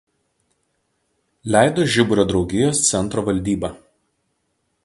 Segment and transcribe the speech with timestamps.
[1.55, 3.75] Leido „Žiburio“ draugijos Centro valdyba.